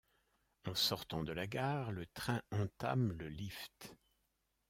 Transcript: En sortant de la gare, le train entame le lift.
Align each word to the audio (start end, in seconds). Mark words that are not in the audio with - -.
En 0.65 0.73
sortant 0.73 1.23
de 1.23 1.31
la 1.31 1.45
gare, 1.45 1.91
le 1.91 2.07
train 2.07 2.41
entame 2.51 3.11
le 3.13 3.29
lift. 3.29 3.95